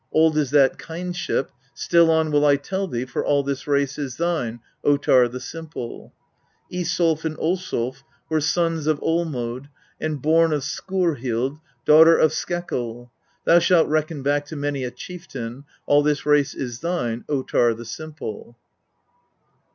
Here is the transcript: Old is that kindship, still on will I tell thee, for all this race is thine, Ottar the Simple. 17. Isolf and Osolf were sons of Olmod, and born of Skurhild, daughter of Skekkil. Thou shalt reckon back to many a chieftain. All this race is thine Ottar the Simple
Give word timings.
Old 0.11 0.35
is 0.35 0.49
that 0.49 0.79
kindship, 0.79 1.49
still 1.75 2.09
on 2.09 2.31
will 2.31 2.43
I 2.43 2.55
tell 2.55 2.87
thee, 2.87 3.05
for 3.05 3.23
all 3.23 3.43
this 3.43 3.67
race 3.67 3.99
is 3.99 4.17
thine, 4.17 4.59
Ottar 4.83 5.27
the 5.29 5.39
Simple. 5.39 6.11
17. 6.71 6.81
Isolf 6.81 7.23
and 7.23 7.37
Osolf 7.37 8.01
were 8.27 8.41
sons 8.41 8.87
of 8.87 8.99
Olmod, 9.03 9.67
and 9.99 10.19
born 10.19 10.53
of 10.53 10.61
Skurhild, 10.63 11.59
daughter 11.85 12.17
of 12.17 12.31
Skekkil. 12.31 13.11
Thou 13.45 13.59
shalt 13.59 13.89
reckon 13.89 14.23
back 14.23 14.47
to 14.47 14.55
many 14.55 14.83
a 14.83 14.89
chieftain. 14.89 15.65
All 15.85 16.01
this 16.01 16.25
race 16.25 16.55
is 16.55 16.79
thine 16.79 17.23
Ottar 17.29 17.77
the 17.77 17.85
Simple 17.85 18.57